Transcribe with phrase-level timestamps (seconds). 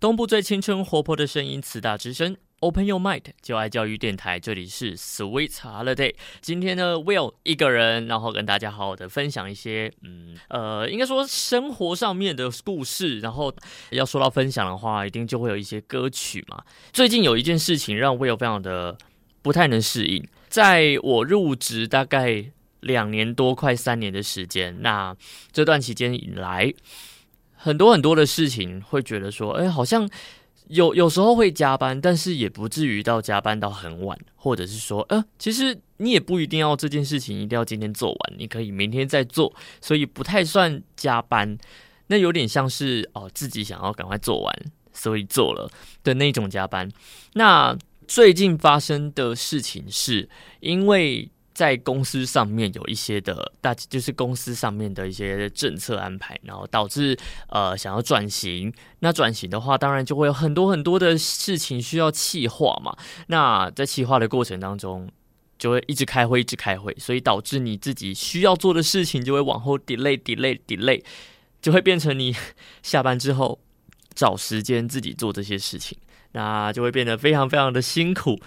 [0.00, 6.14] 东部最青春活泼的声音，慈大之声，Open Your Mind，就爱教育电台，这里是 Sweet Holiday。
[6.40, 13.18] 今天呢，Will 一个人，然后跟大家好好的分享一些，嗯，呃，应该说生活上面的故事。
[13.18, 13.52] 然后
[13.90, 16.62] 要说到分享的话，一定就会有一些歌曲嘛。
[16.92, 18.96] 最近有一件事情让 Will 非常的
[19.42, 22.44] 不太能适应，在我入职大概
[22.78, 25.16] 两年多，快三年的时间，那
[25.50, 26.72] 这段期间以来。
[27.60, 30.08] 很多很多的事情会觉得说，哎，好像
[30.68, 41.58] 有有时候会加班，但是也不至于到加班到很晚，或者是说，呃，其实你也不一定要这件事情一定要今天做完，你可以明天再做，所以不太算加班。
[42.06, 44.54] 那有点像是哦，自己想要赶快做完，
[44.92, 45.68] 所以做了
[46.04, 46.88] 的那种加班。
[47.32, 50.28] 那最近发生的事情是
[50.60, 51.28] 因为。
[51.58, 58.72] 在公司上面有一些的大，就是公司上面的一些政策安排，然后导致呃想要转型。
[59.00, 62.96] 那转型的话，当然就会有很多很多的事情需要气化嘛。
[63.26, 65.10] 那在气化的过程当中，
[65.58, 71.02] 就会一直开会，一直开会，所以导致你自己需要做的事情就会往后 delay delay delay，
[71.60, 72.36] 就会变成你
[72.84, 73.58] 下班之后
[74.14, 75.98] 找时间自己做这些事情，
[76.30, 78.38] 那就会变得非常非常的辛苦。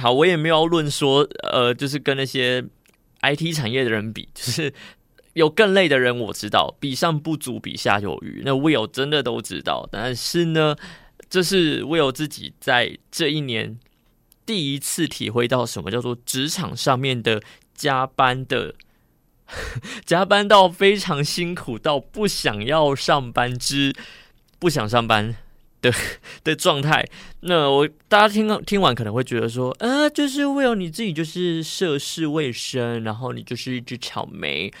[0.00, 2.64] 好，我也没有论说，呃，就是跟那些
[3.22, 4.72] IT 产业的人比， 就是
[5.32, 8.42] 有更累的人，我知道，比上不足，比下有余。
[8.44, 10.76] 那 Will 真的都知道，但是呢，
[11.28, 13.78] 这是 Will 自己在这一年
[14.46, 17.42] 第一次体会到什么叫做职场上面的
[17.74, 18.74] 加班的，
[20.06, 23.94] 加班到非常辛苦到不想要上班之
[24.58, 25.36] 不想上班。
[26.44, 27.04] 的状态，
[27.40, 34.72] 那我大家听听完可能会觉得说，呃，就是为了你自己就是涉世未深，然后你就是一只草莓，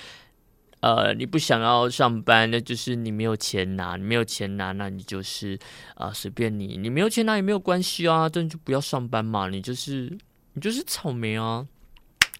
[0.80, 5.58] 呃，你不想要上班，那就是你没有钱拿，你没有钱拿，那你就是
[5.94, 10.16] 啊，随便你，你没有钱拿也没有关系啊，但就不要上班嘛，你就是
[10.54, 11.66] 你就是草莓啊。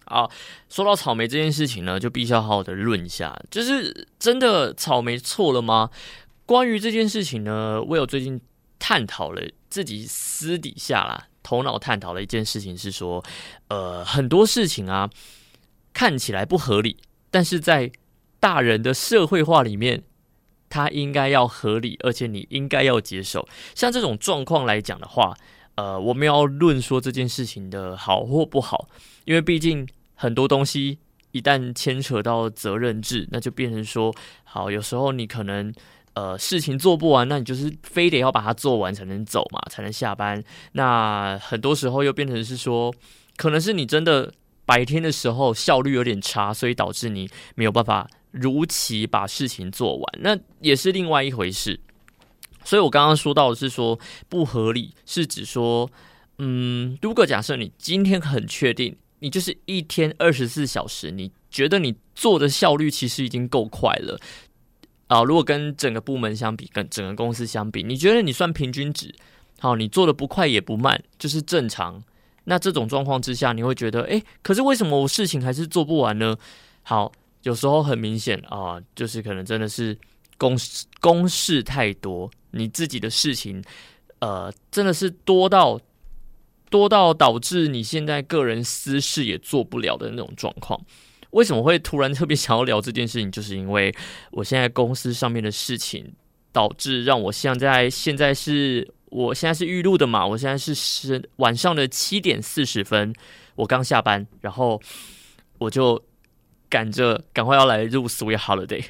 [0.05, 0.27] 啊，
[0.69, 5.91] 说到草莓这件事情呢，就必须要好好的论一下，就是真的草莓错了吗？
[6.47, 8.41] 关于这件事情呢，我有最近。
[8.79, 13.23] 探讨了自己私底下啦，头脑探讨了一件事情是说，
[13.67, 15.09] 呃，很多事情啊
[15.93, 16.97] 看起来不合理，
[17.29, 17.91] 但是在
[18.39, 20.01] 大人的社会化里面，
[20.69, 23.47] 它应该要合理，而且你应该要接受。
[23.75, 25.35] 像这种状况来讲的话，
[25.75, 28.87] 呃，我们要论说这件事情的好或不好，
[29.25, 29.85] 因为毕竟
[30.15, 30.97] 很多东西
[31.31, 35.73] 一旦牵扯到责任制，那就变成说，好，有时候你可能。
[36.19, 40.43] 呃，事情做不完，那你就是非得要把它做完才能走嘛，才能下班。
[40.73, 42.93] 那很多时候又变成是说，
[43.37, 44.33] 可能是你真的
[44.65, 51.79] 白天的时候效率有点差，所以导致你没有办法如期把事情做完，那也是另外一回事。
[52.65, 53.97] 所以我刚刚说到的是说
[54.27, 55.89] 不合理，是指说，
[56.39, 64.19] 嗯，如果假设你今天很确定，你就是一天二十四小时，你觉得你做的效率其实已经够快了。
[65.09, 69.13] 啊，如果跟整个部门相比，跟整个公司相比，你觉得你算平均值？
[69.59, 72.01] 好，你做的不快也不慢，就是正常。
[72.43, 76.37] 那这种状况之下，你会觉得，诶，可是为什么我事情还是做不完呢？
[76.83, 77.11] 好，
[77.41, 79.97] 有时候很明显啊，就是可能真的是
[80.37, 80.55] 公
[81.01, 83.63] 公事太多，你自己的事情，
[84.19, 85.81] 呃，真的是多到
[86.69, 90.79] 多到导致你现在个人私事也做不了的那种状况。
[91.31, 93.31] 为什么会突然特别想要聊这件事情？
[93.31, 93.93] 就是因为
[94.31, 96.13] 我现在公司上面的事情，
[96.51, 100.25] 导致让我现在现在是我现在是预录的嘛？
[100.25, 103.13] 我现在是十晚上的七点四十分，
[103.55, 104.81] 我刚下班，然后
[105.59, 106.01] 我就
[106.67, 108.83] 赶着赶快要来入 Sweet Holiday。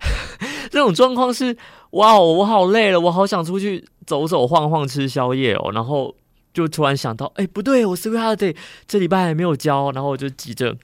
[0.70, 1.56] 这种状况是
[1.92, 5.70] 哇哦，我好累了，我好想出去走走晃晃吃宵夜哦。
[5.72, 6.14] 然后
[6.52, 8.54] 就突然想到，哎，不对，我 Sweet Holiday
[8.86, 10.76] 这礼拜还没有交，然后我就急着。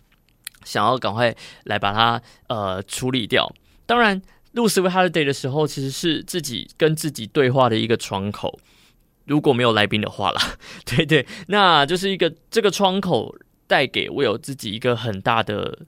[0.64, 1.34] 想要赶快
[1.64, 3.52] 来把它呃处理掉。
[3.84, 8.58] 当然，录 Sweet Holiday 的时候，其实是自己跟自己对话的一个窗口。
[9.25, 10.40] 如果没有来宾的话啦，
[10.84, 13.34] 对对，那就是一个这个窗口
[13.66, 15.81] 带给我有自己一个很大的，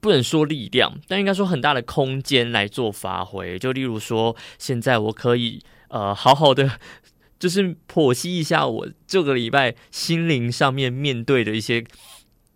[0.00, 3.58] 不能说力量，但应该说很大的空间来做发挥。
[3.58, 6.78] 就例如说，现在我可以呃好好的，
[7.38, 11.84] 就是剖析一下我这个礼拜心灵上面面对的一些。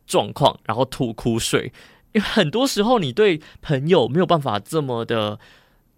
[0.08, 1.70] 状况，然后吐苦水，
[2.12, 5.38] 因为很多时候你对朋友没有办法这么的，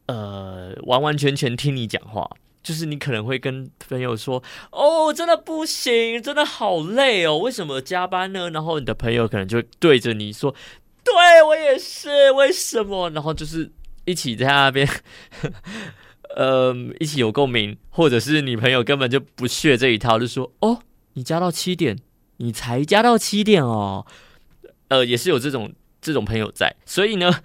[0.06, 2.28] 呃，完完全全听你讲话，
[2.62, 4.42] 就是你可能会跟朋友说
[4.72, 10.54] ：“哦，真的不行，真的好累哦，为什么加班呢？”然后你的朋友可能就对着你说
[11.04, 11.14] ：“对
[11.46, 13.70] 我也是，为什么？”然后就是
[14.04, 14.86] 一起在那边，
[16.36, 20.82] 呃一起有共鸣，或者是你朋友根本就不屑这一套，就说哦，
[21.14, 21.96] 你加到七点，
[22.40, 24.04] 你才加到七点哦，
[24.88, 27.32] 呃，也是有这种这种朋友在，所以呢。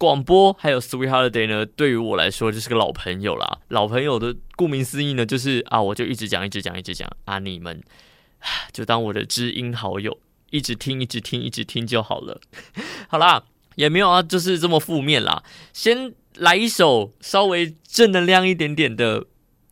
[0.00, 3.58] 广播还有 Sweet Holiday 呢，对于我来说就是个老朋友啦。
[3.68, 7.82] 老朋友的顾名思义呢，就是啊，我就一直讲，一直讲，一直讲啊，你们
[8.72, 10.18] 就当我的知音好友，
[10.48, 12.40] 一直听，一直听，一直听就好了。
[13.08, 13.42] 好啦，
[13.74, 15.42] 也没有啊，就是这么负面啦。
[15.74, 19.26] 先来一首稍微正能量一点点的。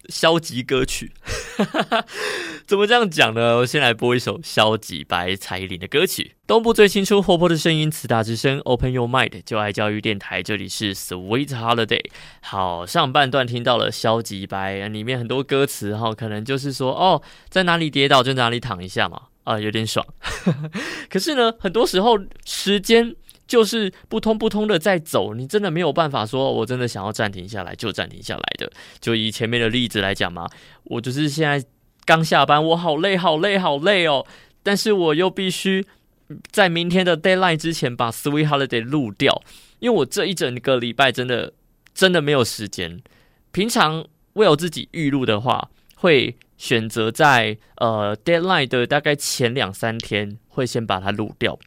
[0.09, 1.13] 消极歌曲，
[2.69, 3.57] 怎么这样讲呢？
[3.57, 6.33] 我先来播一首消极白彩铃的歌曲。
[6.47, 12.05] 东部最青春活泼的声音，慈大之声，Open Your Mind，就爱教育电台，这里是 Sweet Holiday。
[12.43, 20.07] 好，上半段听到了消极白，里面很多歌词哈，可能就是说哦，在哪里跌倒就哪里躺一下嘛，啊，有点爽。
[21.09, 23.17] 可是呢，很多时候时间。
[23.47, 28.71] 就是不通不通的在走，你真的没有办法说，我真的想要暂停下来就暂停下来的。
[29.01, 30.47] 就以前面的例子来讲嘛，
[30.85, 31.67] 我就是现在
[32.09, 34.25] 刚下班，我好累好累好累哦，
[34.63, 35.85] 但是我又必须
[36.51, 39.43] 在明天的 deadline 之前把 Sweet Holiday 录掉，
[39.79, 41.53] 因为我这一整个礼拜真的
[41.93, 43.03] 真的没有时间。
[43.53, 51.59] 平常为我自己预录的话，会选择在呃 deadline 的大概前两三天会先把它录掉。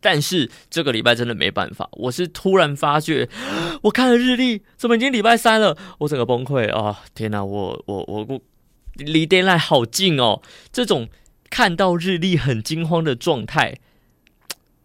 [0.00, 3.28] 但是这个礼拜真的没办法，我是突然发觉，
[3.84, 5.76] 我看了日历，怎么已经礼拜三了？
[5.98, 7.00] 我整个崩溃啊！
[7.14, 8.40] 天哪，我我我我
[9.00, 10.40] 离 deadline 好近哦！
[10.72, 11.08] 这种
[11.50, 13.78] 看到日历很惊慌的状态，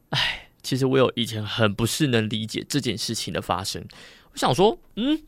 [0.09, 3.85] 哎，其实我有以前很不是能理解这件事情的发生。
[4.31, 5.21] 我想说，嗯，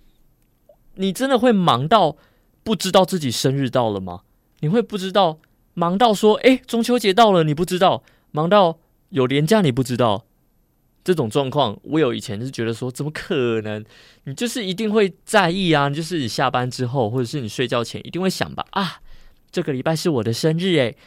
[0.95, 2.17] 你真的会忙到
[2.63, 4.21] 不知道自己生日到了吗？
[4.59, 5.39] 你会不知道
[5.73, 8.79] 忙到说，哎，中秋节到了，你不知道忙到。
[9.09, 10.25] 有年假你不知道
[11.07, 13.81] 这种状况，我有以前是觉得说怎么可能？
[14.25, 18.99] 你就是一定会在意啊，就是你下班之后或者是你睡觉前一定会想吧啊，
[19.49, 20.97] 这个礼拜是我的生日诶，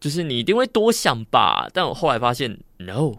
[0.00, 1.68] 就是你一定会多想吧。
[1.74, 3.12] 但我后来发现，no，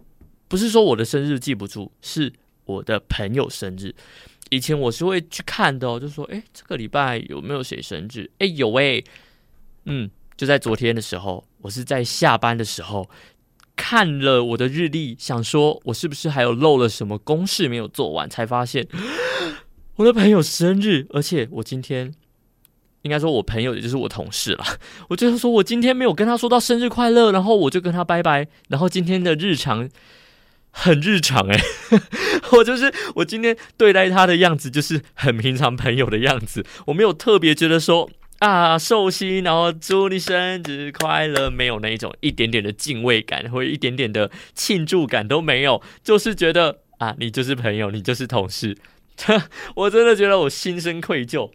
[0.47, 2.33] 不是说我的生日记不住，是
[2.65, 3.93] 我的朋友生日。
[4.49, 8.27] 以前我是会去看的哦，就说诶，这个礼拜有没有谁生日？
[8.39, 9.03] 诶，有诶。
[9.85, 13.07] 嗯，就在昨天的时候，我是在下班的时候。
[13.77, 18.85] 看了我的日历，想说我是不是还有漏了什么公事没有做完，才发现
[19.95, 22.11] 我的朋友生日，而且我今天
[23.03, 24.65] 应该说我朋友也就是我同事了，
[25.07, 29.87] 我就是说我今天没有跟他说到生日快乐，然后我就跟他拜拜，然后今天的日常
[30.71, 31.57] 很日常哎，
[32.51, 38.09] 我就是我今天对待他的样子就是很平常朋友的样子，我没有特别觉得说。
[38.39, 48.77] 啊，寿星，然后祝你生日快乐，没有那一种一点点的敬畏感，或者一点点的庆祝感都没有，就是觉得啊，你就是朋友，你就是同事，
[49.75, 51.49] 我真的觉得我心生愧疚，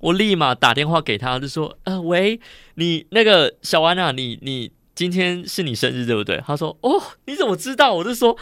[0.00, 2.40] 我立马打电话给他，就说，呃，喂，
[2.74, 6.42] 你那个小安啊，你你今天是你生日对不对？
[6.44, 7.94] 他说，哦，你怎么知道？
[7.94, 8.36] 我就说，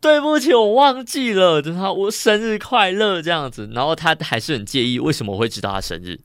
[0.00, 6.18] 对不起，我忘记了，就他我生日快乐这样子，然后他还是很介意，为什么我会知道他生日？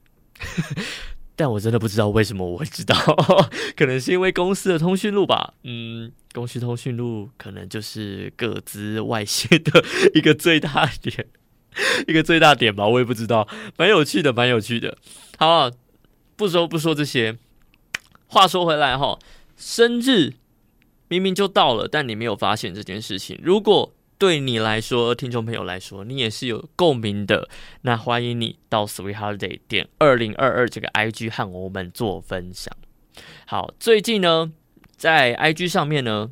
[1.36, 2.96] 但我真的不知道为什么我会知道，
[3.76, 5.54] 可能是因为公司的通讯录吧。
[5.64, 9.84] 嗯，公司通讯录可能就是各自外泄的
[10.14, 11.28] 一个最大点，
[12.08, 12.86] 一个最大点吧。
[12.88, 14.98] 我也不知道，蛮有趣的，蛮有趣的。
[15.38, 15.72] 好，
[16.36, 17.38] 不说不说这些。
[18.28, 19.20] 话说回来哈，
[19.58, 20.34] 生日
[21.08, 23.38] 明明就到了，但你没有发现这件事情。
[23.42, 27.50] 如果对你来说，听众朋友来说，你也是有共鸣的。
[27.82, 32.72] 那欢迎你到 Sweet Holiday 点二零二二这个 IG 和我们做分享。
[33.48, 34.52] 好，最近呢，
[34.96, 36.30] 在 IG 上面呢，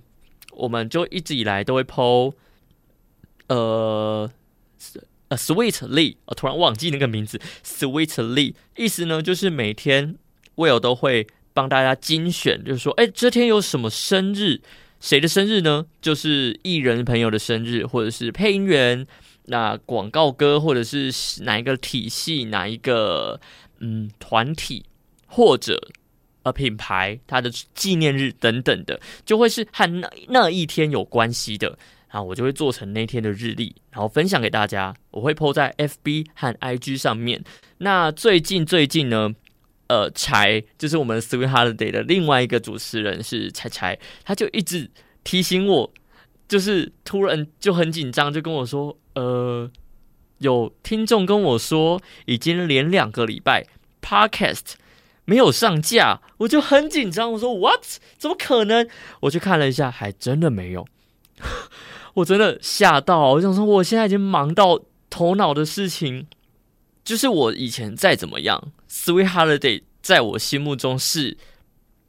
[0.51, 2.33] 我们就一直以来都会 PO，
[3.47, 4.29] 呃，
[5.29, 10.15] 呃，Sweetly，我突然忘记那个名字，Sweetly，意思呢就是每天
[10.57, 14.61] Will 都会帮大家精选，就是说，哎，这天有什么生日。
[14.99, 15.85] 谁的生日呢？
[16.01, 19.07] 就是艺人朋友的生日，或者是配音员、
[19.45, 21.11] 那广告歌，或者是
[21.43, 23.39] 哪一个体系、哪一个
[23.79, 24.85] 嗯团体，
[25.25, 25.89] 或者
[26.43, 31.77] 呃品牌它的纪念日等等的，就会是和那那一天有关系的
[32.09, 34.93] 啊，我就会做成那天的日历，然后分享给大家。
[35.11, 37.41] 我会 po 在 FB 和 IG 上面。
[37.77, 39.33] 那最近最近呢？
[39.89, 44.87] 呃，柴就是我们 Sweet Holiday 的另外一个主持人是柴柴，他就一直
[45.23, 45.91] 提醒我，
[46.47, 49.67] 就是突然就很紧张，就跟我说，呃，
[50.37, 53.65] 有听众跟我说，已经连两个礼拜
[53.99, 54.73] Podcast
[55.25, 57.83] 没有上架，我就很紧张，我说 What？
[58.19, 58.87] 怎么可能？
[59.21, 60.85] 我去看了一下，还真的没有，
[62.13, 64.79] 我真的吓到，我想说，我现在已经忙到
[65.09, 66.27] 头脑的事情。
[67.09, 71.35] 就是我以前再怎么样，Sweet Holiday 在我心目中是。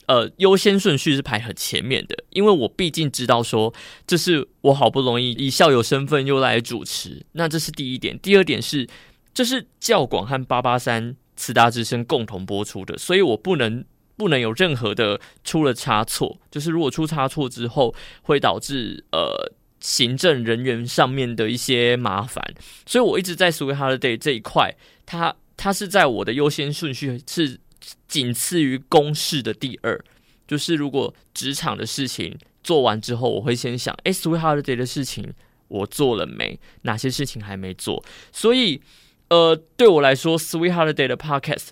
[0.07, 3.73] 呃，优先顺序是排很前面的，因为我毕竟知道说，
[4.09, 8.19] 这是我好不容易以校友身份又来主持，那这是第一点。
[8.19, 8.89] 第二点是，
[9.33, 13.85] 这是教广和八八三慈大之声共同播出的，所以我不能
[14.17, 22.55] 不能有任何的出了差错，就是如果出差错之后，会导致呃行政人员上面的一些麻烦，
[22.87, 27.59] 所以我一直在 Sweet Holiday 这一块，它它是在我的优先顺序是。
[28.07, 29.99] 仅次于公事的第二，
[30.47, 35.33] 就是如果职场的事情做完之后，我会先想，哎，Sweet Holiday 的事情
[35.69, 36.61] 我做了没？
[36.83, 38.05] 哪些事情还没做？
[38.33, 38.83] 所以，
[39.31, 41.69] 呃，对我来说，Sweet Holiday 的 Podcast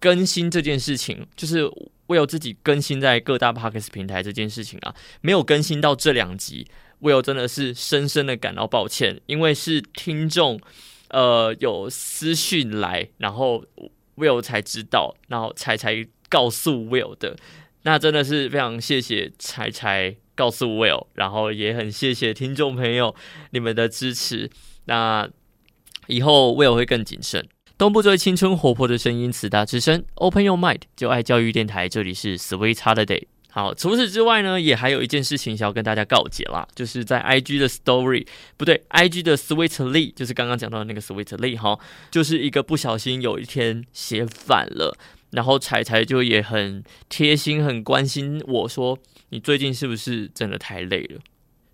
[0.00, 1.64] 更新这件事情，就是
[2.08, 6.66] 我有自己更新在各大 Podcast 平台这件事情啊，没有更新到这两集，
[7.02, 10.58] Will 真的是深深的感到抱歉，因为是听众，
[11.10, 13.64] 呃，有私讯来，然后。
[14.14, 17.34] Will 才知道，然后才才告诉 Will 的，
[17.84, 23.16] 那真的是非常谢谢才才告诉 Will，然后也很谢谢听众朋友
[23.52, 24.50] 你们的支持。
[24.84, 25.26] 那
[26.08, 27.48] 以后 Will 会更谨慎。
[27.78, 33.24] 东部最青春活泼的声音，慈大之声，Open Your Mind，就爱教育电台，这里是 Sweet Holiday。
[33.54, 41.78] 好，除此之外呢，也还有一件事情想要跟大家告解啦，就是在 IG 的 Story 不对，IG 的 Sweetly，就是刚刚讲到的那个 Sweetly 哈，
[42.10, 44.96] 就是一个不小心有一天写反了，
[45.32, 51.20] 然后彩彩就也很贴心、很关心我说，你最近是不是真的太累了？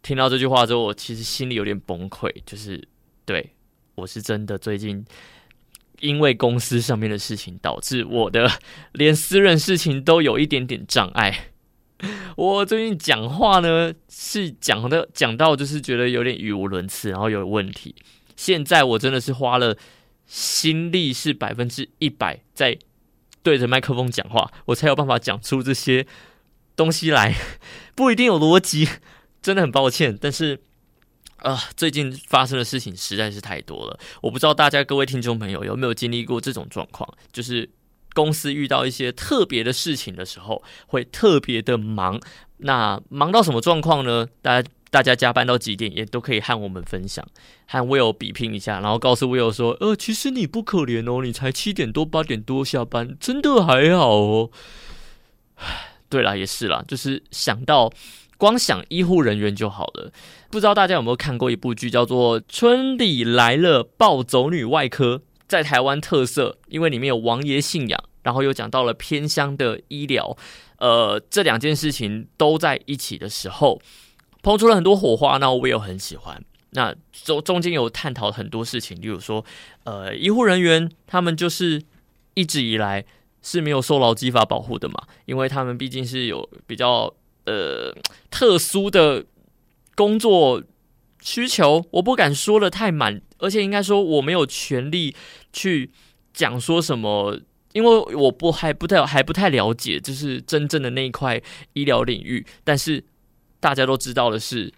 [0.03, 2.89] 听到这句话之后，我其实心里有点崩溃，就是
[3.25, 3.53] 对
[3.95, 5.05] 我是真的最近
[6.01, 8.51] 因为公司上面的事情，导致我的
[8.95, 11.51] 连私人事情都有一点点障碍。
[12.37, 17.95] 我最近讲话呢，是讲的讲到就是觉得有点语无伦次，然后有问题。
[18.37, 19.77] 现在我真的是花了
[20.27, 22.79] 心力，是百分之一百在
[23.43, 26.07] 对着麦克风讲话，我才有办法讲出这些
[26.77, 27.35] 东西来，
[27.97, 28.89] 不一定有逻辑，
[29.43, 30.17] 真的很抱歉。
[30.21, 30.61] 但是
[31.39, 37.69] 啊，最近发生的事情实在是太多了，我不知道大家各位听众朋友有没有经历过这种状况，就是。
[38.15, 42.21] 公司遇到一些特别的事情的时候，会特别的忙。
[42.59, 44.27] 那忙到什么状况呢？
[44.43, 47.25] 大家大家加班到几点，也都可以和我们分享，
[47.67, 54.51] 和 Will 比拼一下，然后告诉 Will 说：“呃，其实你不可怜哦，你才七点多八点多下班，真的还好哦。”
[56.09, 57.93] 对了，也是啦，就是想到
[58.37, 60.11] 光想医护人员就好了。
[60.51, 65.17] 不知道大家有没有看过一部剧，叫做《村里来了暴走女外科》。
[65.49, 70.37] 在台湾特色，因为里面有王爷信仰，然后又讲到了偏乡的医疗，
[70.77, 73.81] 呃，这两件事情都在一起的时候，
[74.43, 75.39] 碰出了很多火花。
[75.39, 76.45] 那我也有很喜欢。
[76.73, 79.43] 那中中间有探讨很多事情，例如说，
[79.85, 81.83] 呃，医护人员他们就是
[82.35, 83.07] 一直以来
[83.41, 87.15] 是没有受劳基法保护的嘛，因为他们毕竟是有比较
[87.47, 87.97] 呃
[88.31, 89.25] 特殊的
[89.97, 90.63] 工作。
[91.29, 95.15] 需求我不敢说的太满，而且应该说我没有权利
[95.53, 95.91] 去
[96.33, 97.39] 讲说什么，
[97.75, 101.39] 因为我不还不太还不太了解，就是真正的那一块
[101.75, 102.47] 医疗领域。
[102.65, 103.05] 但是
[103.61, 104.73] 大家都知道的是，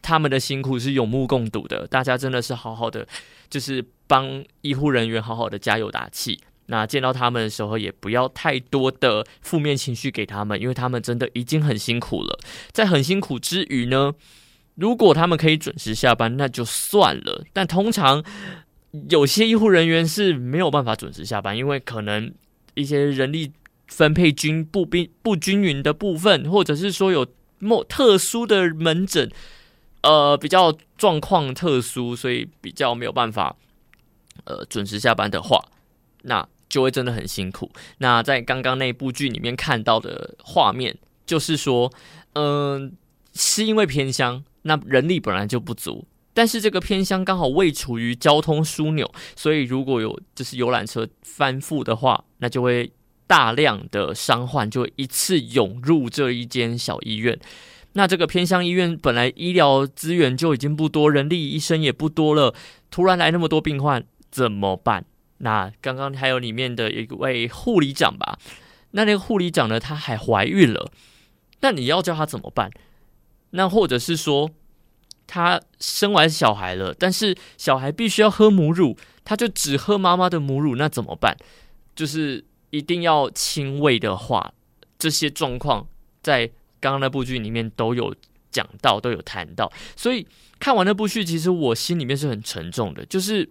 [0.00, 3.04] 他们的辛苦是有目共睹的，大家真的是好好的，
[3.48, 6.38] 就是帮医护人员好好的加油打气。
[6.66, 12.38] 那见到他们的时候，也不要太多的负面情绪给他们，因为他们真的已经很辛苦了。
[12.70, 14.14] 在很辛苦之余呢。
[14.80, 17.44] 如果他们可以准时下班，那就算了。
[17.52, 18.24] 但通常
[19.10, 22.32] 有些医护人员是没有办法准时下班，因为可能
[22.74, 23.52] 一些人力
[23.88, 27.26] 分配均不均不均匀的部分，或者是说有
[27.58, 29.30] 某特殊的门诊，
[30.00, 33.54] 呃，比较状况特殊，所以比较没有办法
[34.44, 35.62] 呃准时下班的话，
[36.22, 37.70] 那就会真的很辛苦。
[37.98, 40.96] 那在刚刚那部剧里面看到的画面，
[41.26, 41.92] 就是说，
[42.32, 42.92] 嗯，
[43.34, 44.44] 是因为偏乡。
[44.62, 52.92] 那人力本来就不足，但是这个偏乡刚好位处于交通枢纽，所以如果有就是游览车翻覆的话，那就会
[53.26, 57.40] 大量的伤患就一次涌入这一间小医院。
[57.94, 62.54] 那这个偏乡医院本来医疗资源就已经不多，人力医生也不多了，
[62.90, 65.06] 突然来那么多病患怎么办？
[65.38, 68.38] 那刚刚还有里面的一位护理长吧，
[68.90, 70.92] 那那个护理长呢，她还怀孕了，
[71.62, 72.70] 那你要叫她怎么办？
[73.50, 74.50] 那或者是说，
[75.26, 81.36] 他生完小孩了，但是小孩必须要喝母乳，他就只喝妈妈的母乳，那怎么办？
[81.94, 84.54] 就是一定要亲喂的话，
[84.98, 85.86] 这些状况
[86.22, 86.46] 在
[86.80, 88.14] 刚刚那部剧里面都有
[88.50, 89.70] 讲到，都有谈到。
[89.96, 90.26] 所以
[90.58, 93.48] 看完那部剧，其实我心里面是很沉重的，就是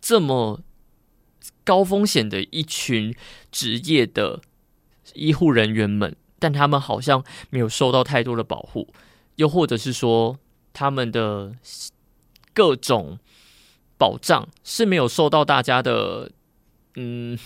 [0.00, 0.60] 这么
[1.62, 3.14] 高风险的一群
[3.52, 4.40] 职业的
[5.14, 8.86] 医护人员们，但他们好像没有受到太多的保护，
[9.36, 10.38] 又或者是说
[10.74, 11.54] 他们的
[12.52, 13.18] 各种
[13.96, 16.30] 保障是没有受到大家的，
[16.96, 17.38] 嗯。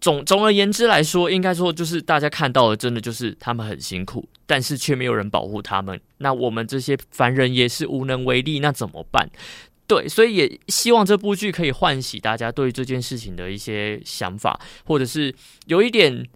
[0.00, 5.98] 总总而言之来说，应该说就是大家看到的，真的就是他们很辛苦，但是却没有人保护他们。
[6.18, 9.30] 那我们这些凡人也是无能为力，那怎么办？
[9.88, 15.34] 对，所以也希望这部剧可以唤起大家对这件事情的一些想法，或者是
[15.66, 16.28] 有一点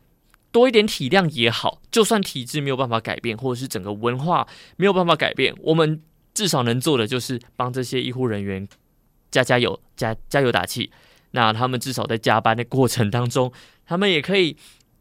[0.58, 1.80] 多一点体谅也好。
[1.90, 4.46] 就算体制没有办法改变，或者是整个文化
[4.76, 6.02] 没有办法改变，我们
[6.34, 8.68] 至少能做的就是帮这些医护人员
[9.30, 10.90] 加加油、加加油打气。
[11.30, 13.52] 那他们至少在加班的过程当中，
[13.86, 14.56] 他们也可以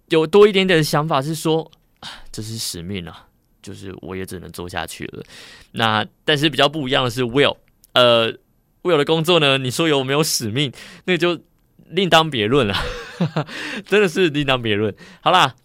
[0.09, 1.71] 有多一点点的想法，是说
[2.31, 3.27] 这是使命啊，
[3.61, 5.23] 就是我也只能做下去了。
[5.71, 7.57] 那但是比较不一样的是，Will，
[7.93, 8.31] 呃
[8.83, 10.71] ，Will 的工作呢，你说有没有使命，
[11.05, 11.39] 那就
[11.89, 12.75] 另当别论了，
[13.85, 14.93] 真的是另当别论。
[15.21, 15.55] 好啦，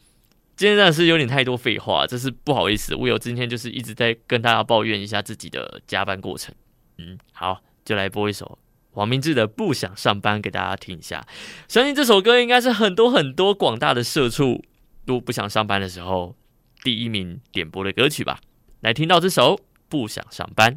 [0.57, 6.55] 今天真的是有点太多废话，这是不好意思，Will 今天就是一直在跟大家抱怨一下自己的加班过程。
[6.99, 8.59] 嗯，好，就来播一首。
[8.95, 11.27] 黄明志的《不想上班》给大家听一下，
[11.67, 14.63] 相信这首歌应该是很多很多广大的社畜
[15.07, 16.37] 都不想上班的时候
[16.85, 18.39] 第一名点播的歌曲吧。
[18.81, 19.57] 来听到这首
[19.89, 20.75] 《不想上班》。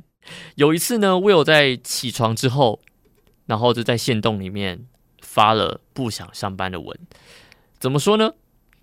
[0.55, 2.81] 有一次呢，Will 在起床之后，
[3.47, 4.87] 然后就在线洞里面
[5.35, 6.99] 发了不想上班的文。
[7.77, 8.31] 怎么说呢？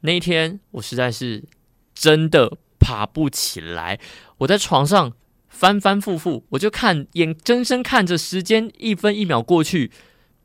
[0.01, 1.45] 那一天我实在是
[1.95, 3.99] 真的爬不起来，
[4.39, 5.15] 我在床上。
[5.63, 9.93] 翻翻覆覆，我就看眼睁睁看着时间一分一秒过去，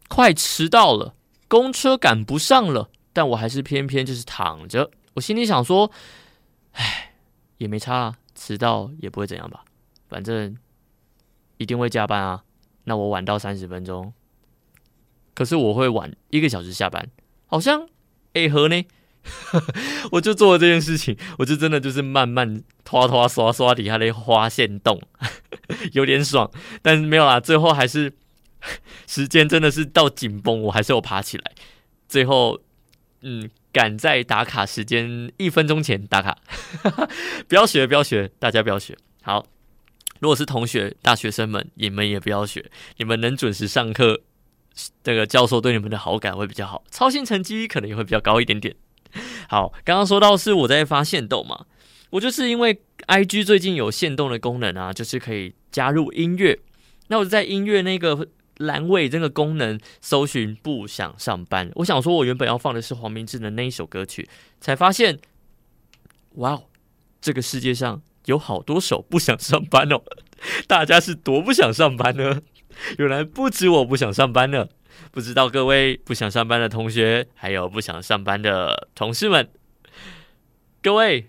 [0.09, 1.15] 快迟到了，
[1.47, 4.91] 公车赶不上了，但我还是偏偏就是躺着。
[5.15, 5.89] 我心里想说，
[6.73, 7.13] 唉，
[7.57, 9.63] 也没差啊，迟到也不会怎样吧，
[10.09, 10.55] 反正
[11.55, 12.43] 一定会加班啊。
[12.83, 14.13] 那我晚到三十分钟，
[15.37, 17.07] 可是我会晚一个小时下班，
[17.45, 17.87] 好像
[18.33, 18.83] 诶合呢。
[20.13, 24.99] 我就做了这件事情，我就真的就是慢慢拖拖刷刷底下的花线洞，
[25.93, 26.49] 有点爽，
[26.81, 28.11] 但是没有啦，最后还是
[29.05, 31.51] 时间真的是到紧绷，我还是有爬起来，
[32.09, 32.59] 最后
[33.21, 36.35] 嗯赶在打卡时间一分钟前打卡，
[37.47, 38.97] 不要学不要学，大家不要学。
[39.21, 39.45] 好，
[40.19, 44.21] 如果是同学大学生们，你们也不要学，你们能准时上课，
[45.03, 48.75] 这个教授对你们的好感会比较好，操心成绩可能也会比较高一点点。
[49.49, 51.65] 好，刚刚说到是我在发现动嘛，
[52.09, 56.59] 我就是因为 I G 最近有限动的功能啊，就是可以加入音乐，
[57.07, 64.27] 那我在音乐那个栏位这个功能搜寻不想上班，我想说我原本要放的是黄明志的那一首歌曲，
[64.59, 65.17] 才发现，
[66.35, 66.63] 哇哦，
[67.21, 70.01] 这个世界上有好多首不想上班哦，
[70.67, 72.41] 大家是多不想上班呢？
[72.97, 74.67] 原来不止我不想上班呢。
[75.11, 79.47] 不知道各位不想上班的同学，还有不想上班的同事们，
[80.81, 81.27] 各位，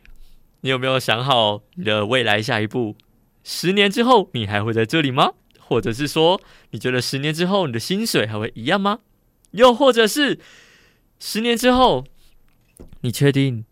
[0.63, 2.97] 你有没有想好你的未来下一步？
[3.45, 5.33] 十年之后你还会在这里吗？
[5.61, 9.01] 或者是说，你觉得十年之后你的薪水还会一样吗？
[9.53, 10.39] 又或者是
[11.19, 12.05] 十年之后，
[13.03, 13.65] 你确定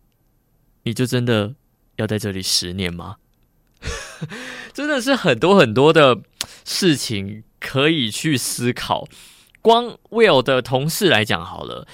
[0.82, 1.54] 你就真的
[1.96, 3.16] 要在这里十年吗？
[4.72, 6.18] 真的是很多很多的
[6.64, 9.08] 事情可以去思考。
[9.60, 11.84] 光 Will 的同事来讲好了，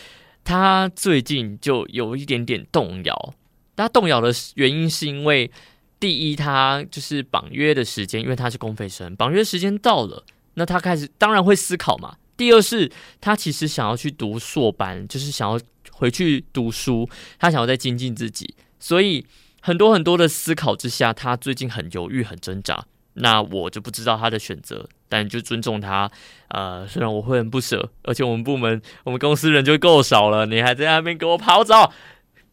[0.45, 3.35] 他最近就有一点点动摇。
[3.75, 5.51] 他动摇的原因是因为，
[5.99, 10.23] 第一，他就是绑约的时间，因为他是公费生，绑约时间到了，
[10.55, 12.17] 那他开始当然会思考嘛。
[12.37, 15.59] 第二是，他其实想要去读硕班，就是想要
[15.91, 17.09] 回去读书，
[17.39, 19.25] 他想要再精进自己，所以
[19.63, 22.85] 很多很多的思考之下，他最近很犹豫，很挣扎。
[23.15, 26.11] 那我就不知道他的选择，但就尊重他。
[26.49, 31.93] 呃，虽然我会很不舍，而且我们部门、我们公司人就够少了，你还在那边给我跑走，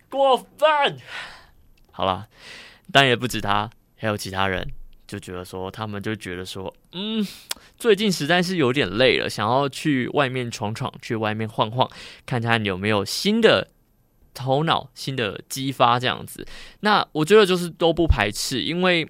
[0.09, 0.97] 过分。
[1.91, 2.27] 好了，
[2.91, 4.67] 但也不止他，还有其他人
[5.07, 7.25] 就觉得说，他们就觉得说，嗯，
[7.77, 11.89] 最近实在是有点累了，想要去外面闯闯，去外面晃晃，
[12.25, 13.69] 看看有没有新的
[14.33, 16.45] 头脑、新的激发这样子。
[16.81, 19.07] 那我觉得就是都不排斥，因为。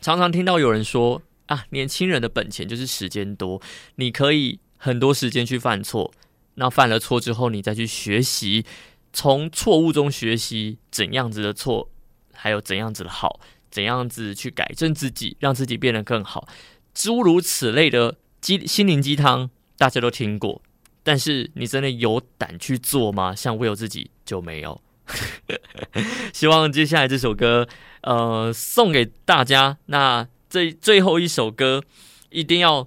[0.00, 3.60] 常常听到有人说啊，年轻人的本钱就是时间多，
[3.96, 6.10] 你可以很多时间去犯错，
[6.54, 8.64] 那犯了错之后，你再去学习，
[9.12, 11.90] 从错误中学习怎样子的错，
[12.32, 13.38] 还有怎样子的好，
[13.70, 16.48] 怎样子去改正自己，让自己变得更好，
[16.94, 20.62] 诸如此类的鸡心灵鸡汤，大家都听过，
[21.02, 23.34] 但是你真的有胆去做吗？
[23.34, 24.80] 像我有自己就没有。
[26.32, 27.68] 希望接下来这首歌，
[28.02, 29.76] 呃，送给大家。
[29.86, 31.82] 那这最后一首歌，
[32.28, 32.86] 一定要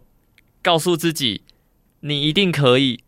[0.62, 1.41] 告诉自己，
[2.01, 2.99] 你一定可以，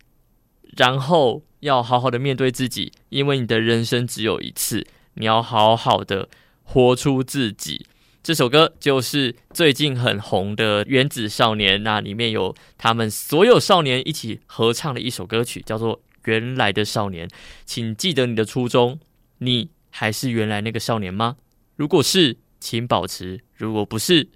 [0.75, 6.27] 然后要好好的面对自己，因为你的人生只有一次，你要好好的
[6.63, 7.85] 活出自己。
[8.23, 17.27] 这首歌就是最近很红的《原子少年》，那里面有他们所有少年一起合唱的一首歌曲，叫做《原来的少年》。
[17.63, 18.99] 请记得你的初衷，
[19.37, 21.35] 你还是原来那个少年吗？
[21.75, 24.27] 如果是，请保持；如果不是，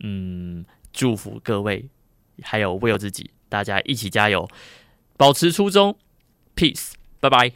[0.00, 1.88] 嗯，祝福各位，
[2.42, 4.48] 还有为了自己，大家一起加油，
[5.16, 5.96] 保持初衷
[6.56, 7.48] ，peace，拜拜。